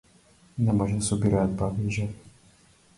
Не 0.67 0.73
може 0.79 0.95
да 0.95 1.01
се 1.03 1.07
собираат 1.13 1.55
баби 1.63 1.87
и 1.87 1.95
жаби. 1.99 2.37